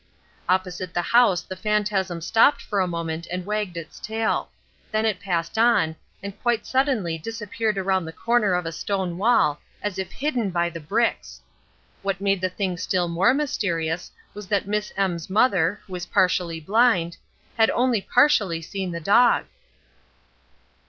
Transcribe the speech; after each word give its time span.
Opposite 0.49 0.95
the 0.95 1.03
house 1.03 1.43
the 1.43 1.55
phantasm 1.55 2.21
stopped 2.21 2.59
for 2.59 2.79
a 2.79 2.87
moment 2.87 3.27
and 3.31 3.45
wagged 3.45 3.77
its 3.77 3.99
tail. 3.99 4.49
Then 4.91 5.05
it 5.05 5.19
passed 5.19 5.59
on, 5.59 5.95
and 6.23 6.41
quite 6.41 6.65
suddenly 6.65 7.19
disappeared 7.19 7.77
around 7.77 8.05
the 8.05 8.11
corner 8.11 8.55
of 8.55 8.65
a 8.65 8.71
stone 8.71 9.19
wall, 9.19 9.61
as 9.79 9.99
if 9.99 10.11
hidden 10.11 10.49
by 10.49 10.71
the 10.71 10.79
bricks. 10.79 11.41
What 12.01 12.19
made 12.19 12.41
the 12.41 12.49
thing 12.49 12.77
still 12.77 13.07
more 13.09 13.35
mysterious 13.35 14.11
was 14.33 14.47
that 14.47 14.65
Miss 14.67 14.91
M's 14.97 15.29
mother, 15.29 15.79
who 15.85 15.93
is 15.93 16.07
partially 16.07 16.59
blind, 16.59 17.17
had 17.55 17.69
only 17.69 18.01
partially 18.01 18.63
seen 18.63 18.89
the 18.91 18.99
dog." 18.99 19.45